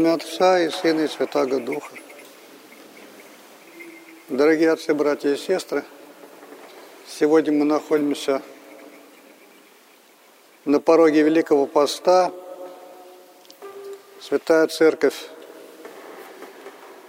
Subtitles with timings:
[0.00, 1.92] имя Отца и Сына и Святаго Духа.
[4.30, 5.84] Дорогие отцы, братья и сестры,
[7.06, 8.40] сегодня мы находимся
[10.64, 12.32] на пороге Великого Поста.
[14.22, 15.28] Святая Церковь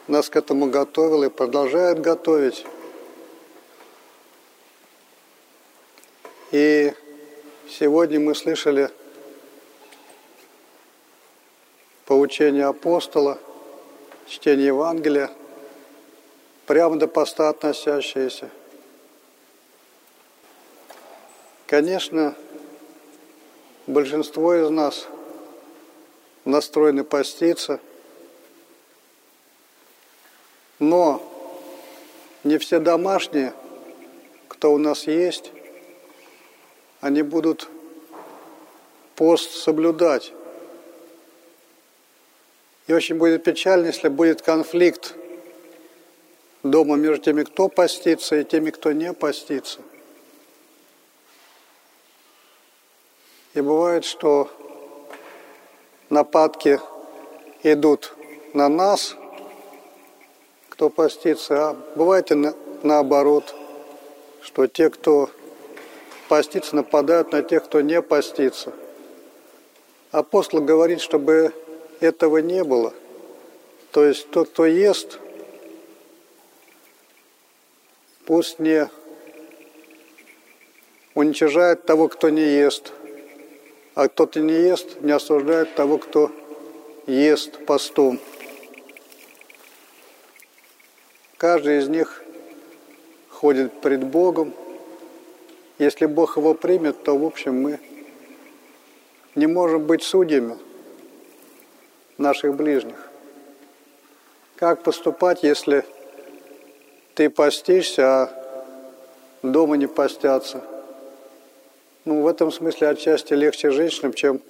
[0.08, 2.66] нас к этому готовила и продолжает готовить.
[6.52, 6.94] И
[7.70, 8.92] сегодня мы слышали
[12.31, 13.38] поучение апостола,
[14.26, 15.30] чтение Евангелия,
[16.66, 18.49] прямо до поста относящиеся.
[21.67, 22.34] Конечно,
[23.86, 25.08] большинство из нас
[26.45, 27.81] настроены поститься,
[30.80, 31.22] но
[32.45, 33.53] не все домашние,
[34.47, 35.52] кто у нас есть,
[37.02, 37.67] они будут
[39.17, 40.31] пост соблюдать.
[42.88, 45.16] И очень будет печально, если будет конфликт
[46.64, 49.80] дома между теми, кто постится, и теми, кто не постится.
[53.54, 54.50] И бывает, что
[56.09, 56.80] нападки
[57.64, 58.14] идут
[58.54, 59.16] на нас,
[60.70, 63.54] кто постится, а бывает и на, наоборот,
[64.42, 65.30] что те, кто
[66.28, 68.74] постится, нападают на тех, кто не постится.
[70.12, 71.54] Апостол говорит, чтобы
[72.02, 72.94] этого не было.
[73.91, 75.19] То есть тот, кто ест,
[78.25, 78.89] пусть не
[81.13, 82.91] уничижает того, кто не ест,
[83.94, 86.31] а кто-то не ест, не осуждает того, кто
[87.05, 88.19] ест постом.
[91.38, 92.23] Каждый из них
[93.29, 94.53] ходит пред Богом.
[95.77, 97.79] Если Бог его примет, то, в общем, мы
[99.35, 100.57] не можем быть судьями
[102.22, 103.09] наших ближних.
[104.56, 105.84] Как поступать, если
[107.16, 108.66] ты постишься, а
[109.44, 110.64] дома не постятся?
[112.06, 114.42] Ну, в этом смысле отчасти легче женщинам, чем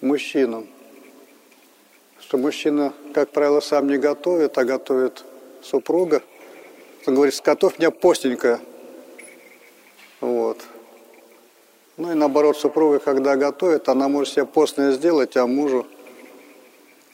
[0.00, 0.66] мужчинам.
[2.20, 5.24] Что мужчина, как правило, сам не готовит, а готовит
[5.62, 6.22] супруга.
[7.06, 8.60] Он говорит, готовь меня постенькая.
[10.20, 10.58] Вот.
[11.96, 15.86] Ну и наоборот, супруга, когда готовит, она может себе постное сделать, а мужу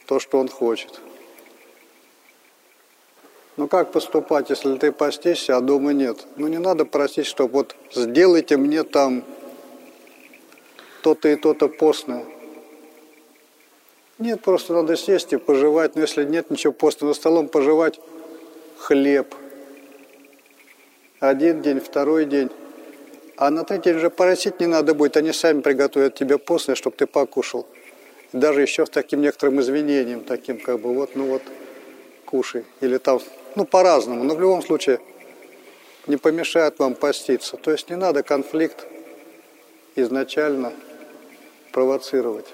[0.07, 1.01] то, что он хочет.
[3.57, 6.27] Ну как поступать, если ты постишься, а дома нет?
[6.37, 9.25] Ну не надо просить, что вот сделайте мне там
[11.03, 12.25] то-то и то-то постное.
[14.19, 15.97] Нет, просто надо сесть и пожевать.
[15.97, 18.01] Но если нет ничего постного столом, пожевать
[18.79, 19.35] хлеб.
[21.19, 22.51] Один день, второй день.
[23.39, 27.07] А на третий же просить не надо будет, они сами приготовят тебе постное, чтобы ты
[27.07, 27.69] покушал.
[28.33, 31.43] даже еще с таким некоторым извинением, таким как бы вот, ну вот,
[32.25, 32.65] кушай.
[32.81, 33.21] Или там,
[33.55, 34.99] ну по-разному, но в любом случае
[36.09, 37.57] не помешает вам поститься.
[37.57, 38.85] То есть не надо конфликт
[39.95, 40.73] изначально
[41.71, 42.47] провоцировать.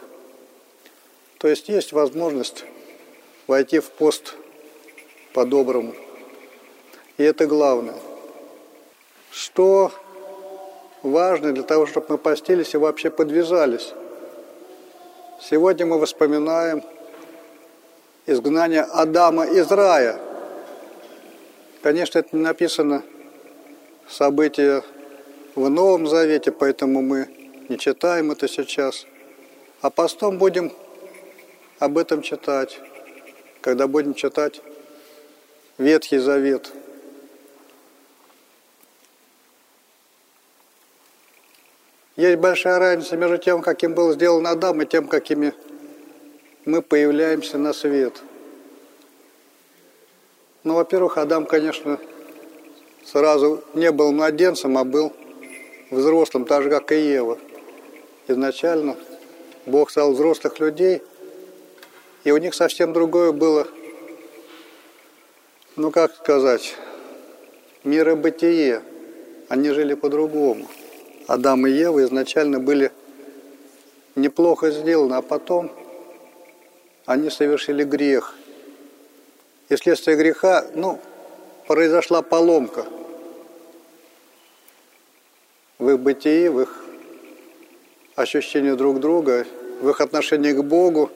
[1.38, 2.66] То есть есть возможность
[3.46, 4.34] войти в пост
[5.32, 5.94] по-доброму.
[7.16, 7.96] И это главное.
[9.30, 9.90] Что
[11.04, 13.92] важны для того, чтобы мы постились и вообще подвязались.
[15.40, 16.82] Сегодня мы вспоминаем
[18.26, 20.18] изгнание Адама из рая.
[21.82, 23.02] Конечно, это не написано
[24.08, 24.82] событие
[25.54, 27.28] в Новом Завете, поэтому мы
[27.68, 29.06] не читаем это сейчас.
[29.82, 30.72] А постом будем
[31.78, 32.80] об этом читать,
[33.60, 34.62] когда будем читать
[35.76, 36.72] Ветхий Завет–
[42.24, 45.52] Есть большая разница между тем, каким был сделан Адам, и тем, какими
[46.64, 48.14] мы появляемся на свет.
[50.62, 51.98] Ну, во-первых, Адам, конечно,
[53.04, 55.12] сразу не был младенцем, а был
[55.90, 57.36] взрослым, так же, как и Ева.
[58.26, 58.96] Изначально
[59.66, 61.02] Бог стал взрослых людей,
[62.24, 63.68] и у них совсем другое было,
[65.76, 66.74] ну, как сказать,
[67.84, 68.80] миробытие.
[69.50, 70.66] Они жили по-другому.
[71.26, 72.92] Адам и Ева изначально были
[74.14, 75.70] неплохо сделаны, а потом
[77.06, 78.34] они совершили грех.
[79.68, 81.00] И вследствие греха, ну,
[81.66, 82.84] произошла поломка
[85.78, 86.84] в их бытии, в их
[88.14, 89.46] ощущении друг друга,
[89.80, 91.10] в их отношении к Богу.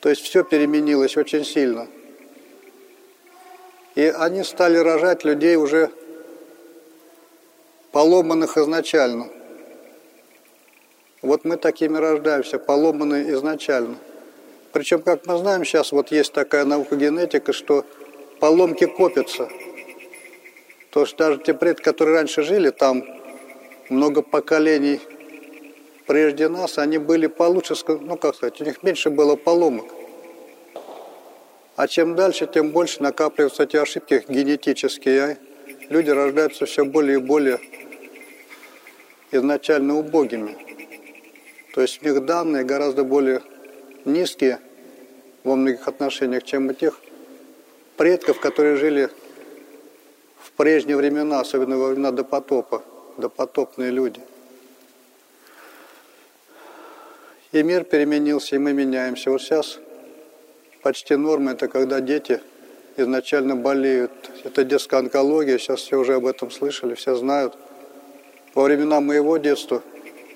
[0.00, 1.86] То есть все переменилось очень сильно.
[3.94, 5.90] И они стали рожать людей уже
[7.94, 9.28] поломанных изначально.
[11.22, 13.94] Вот мы такими рождаемся, поломанные изначально.
[14.72, 17.84] Причем, как мы знаем, сейчас вот есть такая наука генетика, что
[18.40, 19.48] поломки копятся.
[20.90, 23.04] То есть даже те предки, которые раньше жили, там
[23.88, 25.00] много поколений
[26.08, 29.86] прежде нас, они были получше, ну как сказать, у них меньше было поломок.
[31.76, 35.38] А чем дальше, тем больше накапливаются эти ошибки генетические.
[35.90, 37.60] Люди рождаются все более и более
[39.34, 40.56] изначально убогими.
[41.74, 43.42] То есть у них данные гораздо более
[44.04, 44.60] низкие
[45.42, 47.00] во многих отношениях, чем у тех
[47.96, 49.10] предков, которые жили
[50.38, 52.82] в прежние времена, особенно во времена до потопа,
[53.18, 54.20] допотопные люди.
[57.52, 59.30] И мир переменился, и мы меняемся.
[59.30, 59.78] Вот сейчас
[60.82, 62.40] почти норма– это когда дети
[62.96, 64.12] изначально болеют.
[64.44, 67.56] Это детская онкология, сейчас все уже об этом слышали, все знают.
[68.54, 69.82] Во времена моего детства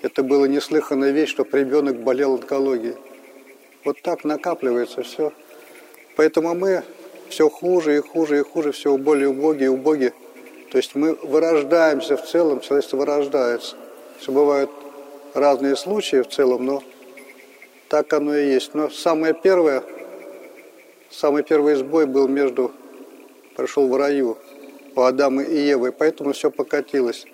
[0.01, 2.95] это было неслыханная вещь, чтобы ребенок болел онкологией.
[3.85, 5.31] Вот так накапливается все.
[6.17, 6.83] Поэтому мы
[7.29, 10.13] все хуже и хуже и хуже, все более убогие и убогие.
[10.69, 13.77] То есть мы вырождаемся в целом, человечество вырождается.
[14.21, 14.69] Что бывают
[15.33, 16.83] разные случаи в целом, но
[17.87, 18.73] так оно и есть.
[18.73, 19.81] Но самое первое,
[21.09, 22.73] самый первый сбой был между,
[23.55, 24.37] прошел в раю
[24.93, 27.25] у Адама и Евы, поэтому все покатилось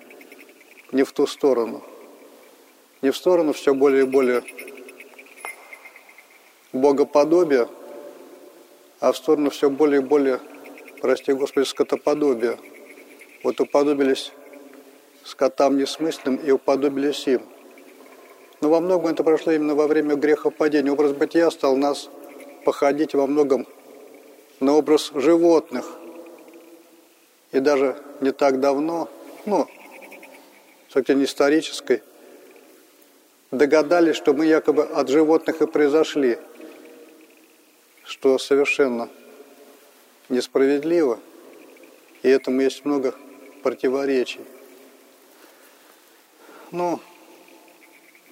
[0.96, 1.82] не в ту сторону.
[3.02, 4.42] Не в сторону все более и более
[6.72, 7.68] богоподобия,
[9.00, 10.40] а в сторону все более и более,
[11.02, 12.58] прости Господи, скотоподобия.
[13.44, 14.32] Вот уподобились
[15.22, 17.42] скотам несмысленным и уподобились им.
[18.62, 20.90] Но во многом это прошло именно во время грехопадения.
[20.90, 22.08] Образ бытия стал нас
[22.64, 23.66] походить во многом
[24.60, 25.84] на образ животных.
[27.52, 29.10] И даже не так давно,
[29.44, 29.68] ну,
[31.00, 32.02] с точки исторической,
[33.50, 36.38] догадались, что мы якобы от животных и произошли–
[38.06, 39.08] что совершенно
[40.28, 41.18] несправедливо,
[42.22, 43.14] и этому есть много
[43.62, 44.40] противоречий.
[46.70, 47.00] Но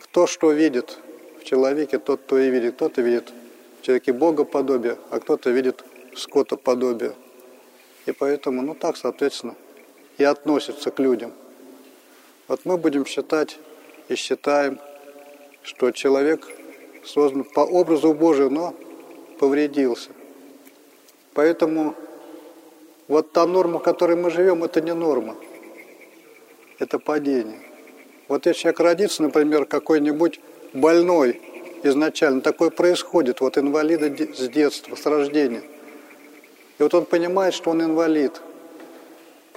[0.01, 0.99] кто что видит
[1.41, 2.77] в человеке, тот то и видит.
[2.77, 3.33] Кто-то видит
[3.81, 5.85] в человеке богоподобие, а кто-то видит
[6.17, 7.15] скотоподобие.
[8.07, 9.57] И поэтому, ну так, соответственно,
[10.19, 11.33] и относится к людям.
[12.47, 13.59] Вот мы будем считать
[14.09, 14.79] и считаем,
[15.63, 16.47] что человек
[17.03, 18.75] создан по образу Божию, но
[19.39, 20.11] повредился.
[21.33, 21.95] Поэтому
[23.09, 25.37] вот та норма, в которой мы живем, это не норма.
[26.79, 27.61] Это падение.
[28.29, 30.41] Вот если человек родится, например, какой-нибудь
[30.73, 31.41] больной
[31.83, 35.63] изначально, такое происходит, вот инвалида с детства, с рождения.
[36.79, 38.41] И вот он понимает, что он инвалид.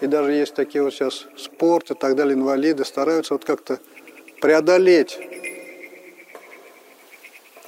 [0.01, 3.79] И даже есть такие вот сейчас спорт и так далее, инвалиды стараются вот как-то
[4.39, 5.17] преодолеть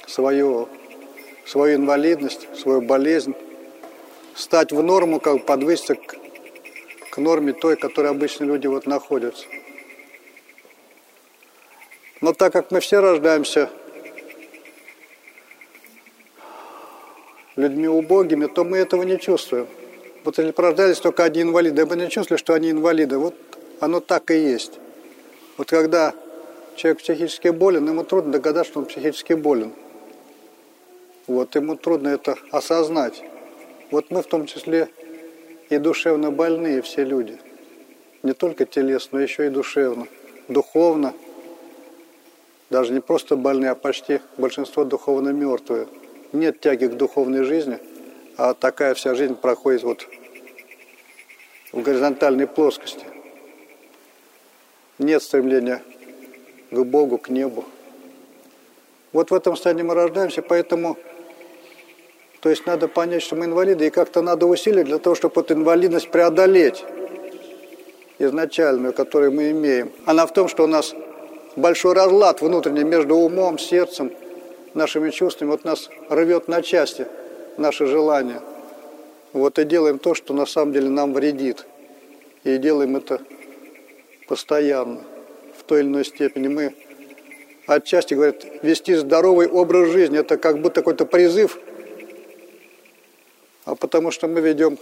[0.06, 0.68] свое
[1.50, 3.34] свою инвалидность, свою болезнь,
[4.36, 6.14] стать в норму, как подвыситься к,
[7.10, 9.46] к норме той, которой обычно люди вот находятся.
[12.20, 13.68] Но так как мы все рождаемся
[17.56, 19.66] людьми убогими, то мы этого не чувствуем.
[20.22, 23.16] Вот если порождались только одни инвалиды, мы не чувствовали, что они инвалиды.
[23.16, 23.34] Вот
[23.80, 24.78] оно так и есть.
[25.56, 26.14] Вот когда
[26.76, 29.72] человек психически болен, ему трудно догадаться, что он психически болен.
[31.26, 33.22] Вот, ему трудно это осознать.
[33.90, 34.88] Вот мы в том числе
[35.70, 37.38] и душевно больные все люди.
[38.22, 40.06] Не только телесно, но еще и душевно,
[40.48, 41.14] духовно.
[42.68, 45.88] Даже не просто больные, а почти большинство духовно мертвые.
[46.32, 47.78] Нет тяги к духовной жизни,
[48.40, 50.06] а такая вся жизнь проходит вот
[51.72, 53.04] в горизонтальной плоскости.
[54.98, 55.82] Нет стремления
[56.70, 57.66] к Богу, к небу.
[59.12, 60.96] Вот в этом состоянии мы рождаемся, поэтому
[62.40, 65.52] то есть надо понять, что мы инвалиды, и как-то надо усилить для того, чтобы эту
[65.52, 66.82] инвалидность преодолеть
[68.18, 69.92] изначальную, которую мы имеем.
[70.06, 70.94] Она в том, что у нас
[71.56, 74.10] большой разлад внутренний между умом, сердцем,
[74.72, 75.50] нашими чувствами.
[75.50, 77.06] Вот нас рвет на части
[77.56, 78.40] наши желания.
[79.32, 81.66] Вот и делаем то, что на самом деле нам вредит.
[82.44, 83.20] И делаем это
[84.28, 85.02] постоянно,
[85.56, 86.48] в той или иной степени.
[86.48, 86.74] Мы
[87.66, 90.18] отчасти, говорят, вести здоровый образ жизни.
[90.18, 91.58] Это как будто какой-то призыв–
[93.70, 94.78] а потому что мы ведем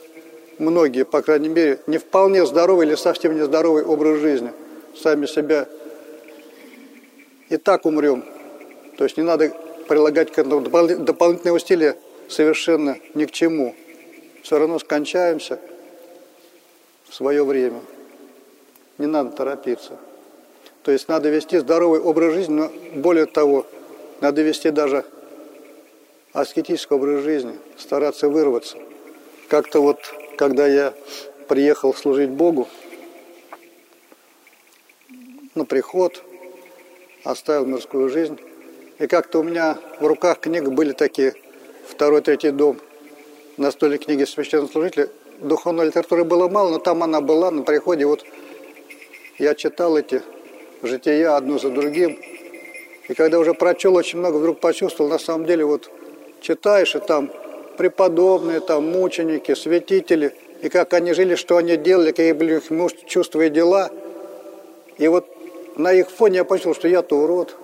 [0.59, 4.51] многие, по крайней мере, не вполне здоровый или совсем нездоровый образ жизни.
[4.97, 5.69] Сами себя
[7.51, 8.25] и так умрем.
[8.97, 9.53] То есть не надо
[9.89, 11.97] прилагать к этому дополнительные усилия
[12.29, 13.75] совершенно ни к чему.
[14.43, 15.59] Все равно скончаемся
[17.09, 17.81] в свое время.
[18.99, 19.99] Не надо торопиться.
[20.83, 22.71] То есть надо вести здоровый образ жизни, но
[23.01, 23.67] более того,
[24.21, 25.05] надо вести даже
[26.33, 28.79] аскетический образ жизни, стараться вырваться.
[29.49, 29.99] Как-то вот,
[30.37, 30.95] когда я
[31.49, 32.69] приехал служить Богу,
[35.55, 36.23] на приход,
[37.25, 38.39] оставил мирскую жизнь,
[38.99, 41.35] и как-то у меня в руках книги были такие,
[41.89, 42.79] второй, третий дом,
[43.57, 45.09] на столе книги священнослужителя.
[45.41, 48.07] Духовной литературы было мало, но там она была на приходе.
[48.07, 48.25] Вот
[49.39, 50.23] я читал эти
[50.83, 52.19] жития одно за другим.
[53.09, 55.91] И когда уже прочел очень много, вдруг почувствовал, на самом деле, вот
[56.41, 57.31] читаешь, и там
[57.77, 62.65] преподобные, там мученики, святители, и как они жили, что они делали, какие были их
[63.07, 63.91] чувства и дела.
[64.99, 65.27] И вот
[65.77, 67.57] на их фоне я почувствовал, что я-то урод.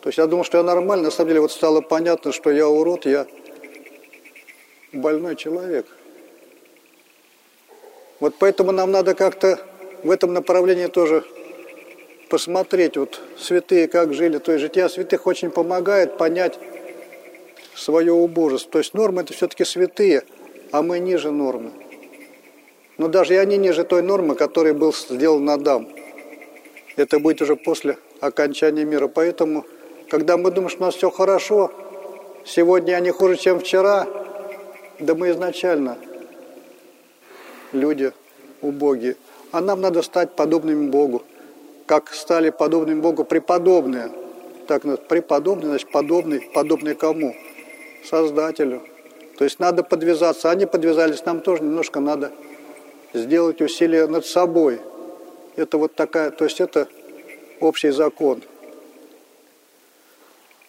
[0.00, 2.66] То есть я думал, что я нормально, на самом деле вот стало понятно, что я
[2.66, 3.26] урод, я
[4.92, 5.86] больной человек.
[8.18, 9.58] Вот поэтому нам надо как-то
[10.02, 11.24] в этом направлении тоже
[12.28, 14.38] посмотреть, вот святые как жили.
[14.38, 16.58] То есть жития святых очень помогает понять
[17.74, 18.72] свое убожество.
[18.72, 20.22] То есть нормы это все-таки святые,
[20.70, 21.72] а мы ниже нормы.
[22.98, 25.88] Но даже и они ниже той нормы, которой был сделан Адам.
[26.96, 29.08] Это будет уже после окончания мира.
[29.08, 29.64] Поэтому,
[30.10, 31.72] когда мы думаем, что у нас все хорошо,
[32.44, 34.06] сегодня они хуже, чем вчера,
[35.00, 35.98] да мы изначально
[37.72, 38.12] люди
[38.60, 39.16] убогие.
[39.52, 41.22] А нам надо стать подобными Богу.
[41.86, 44.10] Как стали подобными Богу преподобные.
[44.68, 46.40] Так, преподобный, значит, подобный.
[46.54, 47.34] Подобный кому?
[48.04, 48.82] Создателю.
[49.38, 50.50] То есть надо подвязаться.
[50.50, 52.30] Они подвязались, нам тоже немножко надо
[53.12, 54.80] сделать усилия над собой.
[55.56, 56.86] Это вот такая, то есть это
[57.58, 58.42] общий закон.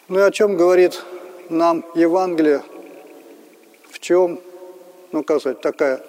[0.07, 1.03] Ну и о чем говорит
[1.49, 2.63] нам Евангелие,
[4.01, 4.41] чем,
[5.11, 6.01] ну как сказать, такая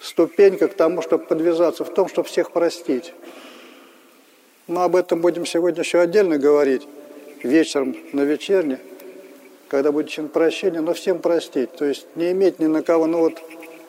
[0.00, 3.12] ступенька к тому, чтобы подвязаться, в том, чтобы всех простить.
[4.66, 6.86] Мы об этом будем сегодня еще отдельно говорить,
[7.42, 8.78] вечером на вечерне,
[9.68, 11.72] когда будет чин прощения, но всем простить.
[11.72, 13.42] То есть не иметь ни на кого, ну вот,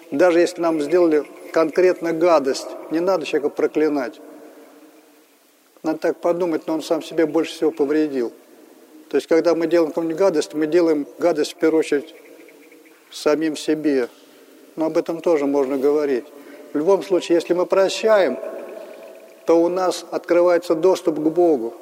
[0.10, 4.20] даже если нам сделали конкретно гадость, не надо человека проклинать.
[5.84, 8.32] Надо так подумать, но он сам себе больше всего повредил.
[9.10, 12.16] То есть, когда мы делаем какую-нибудь гадость, мы делаем гадость в первую очередь
[13.12, 14.10] самим себе.
[14.76, 16.26] Но об этом тоже можно говорить.
[16.74, 18.38] В любом случае, если мы прощаем,
[19.46, 21.74] то у нас открывается доступ к Богу.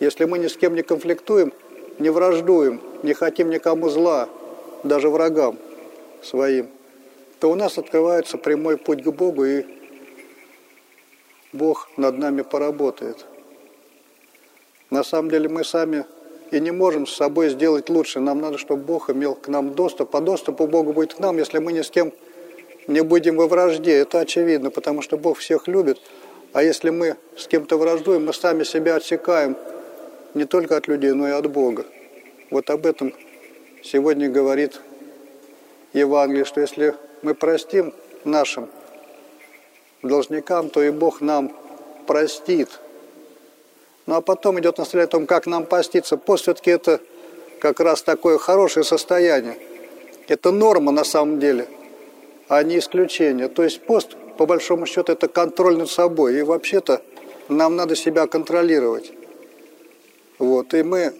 [0.00, 1.52] Если мы ни с кем не конфликтуем,
[1.98, 4.28] не враждуем, не хотим никому зла,
[4.82, 5.58] даже врагам
[6.22, 6.68] своим,
[7.40, 9.64] то у нас открывается прямой путь к Богу, и
[11.52, 13.24] Бог над нами поработает.
[14.90, 16.04] На самом деле мы сами
[16.50, 18.20] и не можем с собой сделать лучше.
[18.20, 20.14] Нам надо, чтобы Бог имел к нам доступ.
[20.16, 22.12] А доступ у Бога будет к нам, если мы ни с кем
[22.86, 23.98] не будем во вражде.
[23.98, 26.00] Это очевидно, потому что Бог всех любит.
[26.52, 29.56] А если мы с кем-то враждуем, мы сами себя отсекаем
[30.34, 31.84] не только от людей, но и от Бога.
[32.50, 33.12] Вот об этом
[33.82, 34.80] сегодня говорит
[35.92, 37.92] Евангелие, что если мы простим
[38.24, 38.68] нашим
[40.02, 41.52] должникам, то и Бог нам
[42.06, 42.80] простит–
[44.08, 46.16] ну а потом идет наставление о том, как нам поститься.
[46.16, 46.98] Пост все-таки это
[47.60, 49.58] как раз такое хорошее состояние.
[50.28, 51.68] Это норма на самом деле,
[52.48, 53.48] а не исключение.
[53.48, 56.38] То есть пост, по большому счету, это контроль над собой.
[56.38, 57.02] И вообще-то
[57.50, 59.12] нам надо себя контролировать.
[60.38, 60.72] Вот.
[60.72, 61.12] И мы,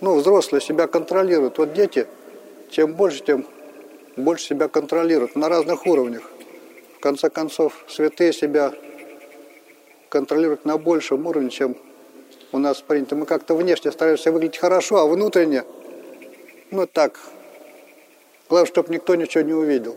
[0.00, 1.58] ну, взрослые себя контролируют.
[1.58, 2.06] Вот дети,
[2.70, 3.44] чем больше, тем
[4.16, 6.30] больше себя контролируют на разных уровнях.
[6.96, 8.72] В конце концов, святые себя
[10.08, 11.76] контролируют на большем уровне, чем
[12.52, 13.16] у нас принято.
[13.16, 15.64] Мы как-то внешне стараемся выглядеть хорошо, а внутренне,
[16.70, 17.18] ну так,
[18.48, 19.96] главное, чтобы никто ничего не увидел.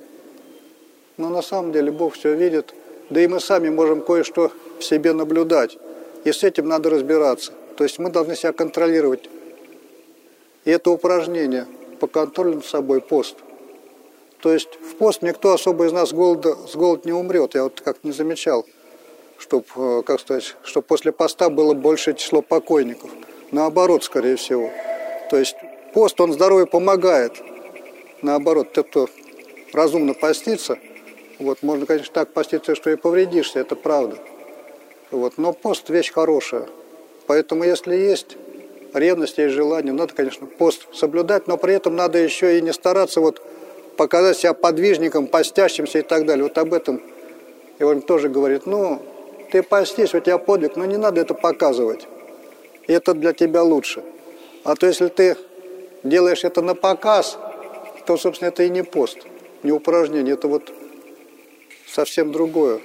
[1.17, 2.73] Но на самом деле Бог все видит,
[3.09, 5.77] да и мы сами можем кое-что в себе наблюдать.
[6.23, 7.51] И с этим надо разбираться.
[7.77, 9.29] То есть мы должны себя контролировать.
[10.65, 11.67] И это упражнение
[11.99, 13.35] по контролю над собой пост.
[14.41, 17.55] То есть в пост никто особо из нас голода, с голода не умрет.
[17.55, 18.65] Я вот как-то не замечал
[19.37, 23.11] чтобы, э, как сказать, чтобы после поста было большее число покойников.
[23.51, 24.71] Наоборот, скорее всего.
[25.29, 25.55] То есть
[25.93, 27.41] пост, он здоровье помогает.
[28.21, 29.07] Наоборот, те, кто
[29.73, 30.77] разумно постится,
[31.39, 34.17] вот, можно, конечно, так поститься, что и повредишься, это правда.
[35.11, 36.67] Вот, но пост– вещь хорошая.
[37.27, 38.37] Поэтому, если есть
[38.93, 43.21] ревность и желание, надо, конечно, пост соблюдать, но при этом надо еще и не стараться
[43.21, 43.41] вот
[43.97, 46.43] показать себя подвижником, постящимся и так далее.
[46.43, 47.01] Вот об этом
[47.79, 49.01] Иван тоже говорит, ну,
[49.53, 52.07] ты постишь, у тебя подвиг, но не надо это показывать.
[52.87, 54.03] Это для тебя лучше.
[54.63, 55.37] А то если ты
[56.01, 57.37] делаешь это на показ,
[58.07, 59.19] то, собственно, это и не пост,
[59.61, 60.73] не упражнение, это вот
[61.87, 62.81] совсем другое.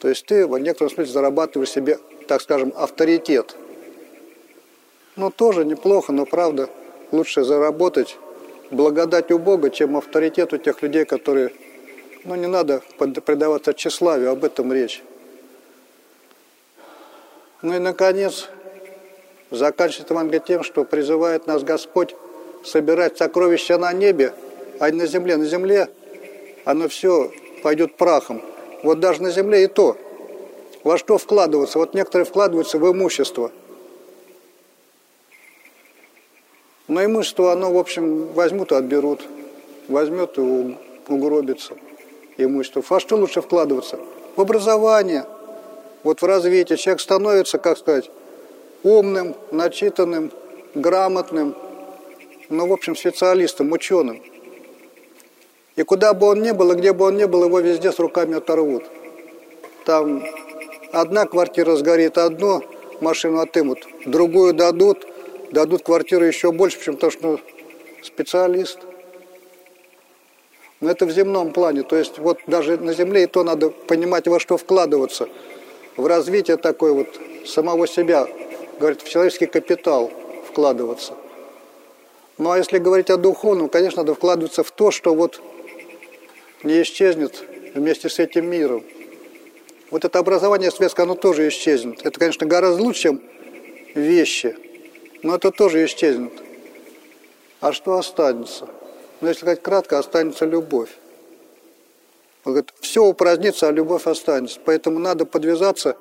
[0.00, 3.54] То есть ты в некотором смысле зарабатываешь себе так скажем, авторитет.
[5.14, 6.68] Ну, тоже неплохо, но правда,
[7.12, 8.18] лучше заработать
[8.72, 11.52] благодать у Бога, чем авторитет у тех людей, которые...
[12.24, 15.04] Ну, не надо предаваться тщеславию, об этом речь.
[17.60, 18.48] Ну и, наконец,
[19.50, 22.14] заканчивает Евангелие тем, что призывает нас Господь
[22.64, 24.32] собирать сокровища на небе,
[24.78, 25.36] а не на земле.
[25.36, 25.88] На земле
[26.64, 28.42] оно все пойдет прахом.
[28.82, 29.96] Вот даже на земле и то.
[30.84, 31.78] Во что вкладываться?
[31.78, 33.50] Вот некоторые вкладываются в имущество.
[36.86, 39.22] Но имущество, оно, в общем, возьмут и отберут.
[39.88, 40.76] Возьмет и
[41.08, 41.74] угробится
[42.36, 42.82] имущество.
[42.88, 43.98] А что лучше вкладываться?
[44.36, 45.26] В образование,
[46.02, 46.78] вот в развитие.
[46.78, 48.10] Человек становится, как сказать,
[48.82, 50.30] умным, начитанным,
[50.74, 51.56] грамотным,
[52.48, 54.22] ну, в общем, специалистом, ученым.
[55.76, 57.98] И куда бы он ни был, и где бы он ни был, его везде с
[57.98, 58.84] руками оторвут.
[59.84, 60.24] Там
[60.92, 62.62] одна квартира сгорит, одну
[63.00, 65.06] машину отымут, другую дадут,
[65.52, 67.38] дадут квартиру еще больше, чем то, что
[68.02, 68.78] специалист.
[70.80, 71.82] Но это в земном плане.
[71.82, 75.28] То есть вот даже на земле и то надо понимать, во что вкладываться.
[75.98, 77.08] В развитие такой вот
[77.44, 78.28] самого себя,
[78.78, 80.12] говорит, в человеческий капитал
[80.48, 81.14] вкладываться.
[82.38, 85.42] Ну а если говорить о духовном, конечно, надо вкладываться в то, что вот
[86.62, 88.84] не исчезнет вместе с этим миром.
[89.90, 92.06] Вот это образование светское, оно тоже исчезнет.
[92.06, 93.20] Это, конечно, гораздо лучше, чем
[93.96, 94.56] вещи,
[95.24, 96.32] но это тоже исчезнет.
[97.58, 98.68] А что останется?
[99.20, 100.90] Ну, если сказать кратко, останется любовь.
[102.48, 104.58] Он говорит, все упразднится, а любовь останется.
[104.64, 105.98] Поэтому надо подвязаться,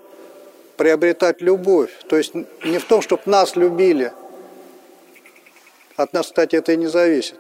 [0.78, 1.92] приобретать любовь.
[2.08, 4.14] То есть не в том, чтобы нас любили.
[5.98, 7.36] От нас, кстати, это и не зависит.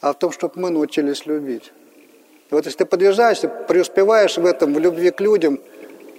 [0.00, 1.70] А в том, чтобы мы научились любить.
[2.50, 5.60] Вот если ты подвижаешься, преуспеваешь в этом, в любви к людям,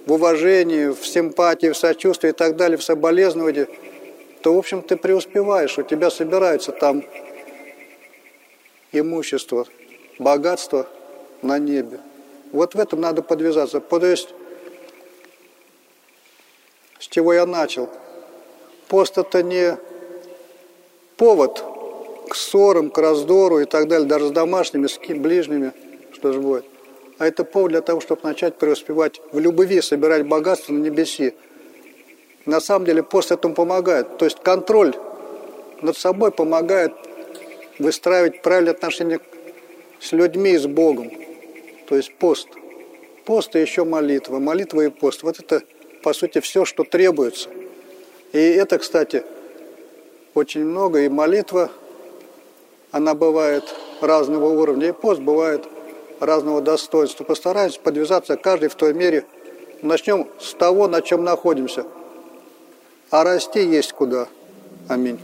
[0.06, 3.66] в уважении, в симпатии, в сочувствии и так далее, в соболезновании,
[4.40, 7.04] то, в общем, ты преуспеваешь, у тебя собирается там
[8.90, 9.66] имущество,
[10.18, 10.86] богатство
[11.42, 12.00] на небе.
[12.52, 13.80] Вот в этом надо подвязаться.
[13.80, 14.34] То есть,
[16.98, 17.88] с чего я начал.
[18.88, 19.76] Пост– это не
[21.16, 21.62] повод
[22.28, 25.72] к ссорам, к раздору и так далее, даже с домашними, с ближними–
[26.18, 26.64] что же будет.
[27.18, 31.34] А это повод для того, чтобы начать преуспевать в любви, собирать богатство на небеси.
[32.44, 34.18] На самом деле пост этому помогает.
[34.18, 34.94] То есть контроль
[35.80, 36.92] над собой помогает
[37.78, 39.20] выстраивать правильные отношения
[40.00, 41.10] с людьми и с Богом.
[41.88, 42.48] То есть пост.
[43.24, 44.38] Пост и еще молитва.
[44.38, 45.22] Молитва и пост.
[45.22, 45.62] Вот это,
[46.02, 47.48] по сути, все, что требуется.
[48.32, 49.24] И это, кстати,
[50.34, 51.00] очень много.
[51.00, 51.70] И молитва,
[52.90, 53.64] она бывает
[54.02, 54.88] разного уровня.
[54.88, 55.64] И пост бывает
[56.20, 57.24] разного достоинства.
[57.24, 59.24] Постараемся подвязаться каждый в той мере.
[59.80, 61.86] Начнем с того, на чем находимся.
[63.10, 64.28] А расти есть куда.
[64.88, 65.18] Аминь.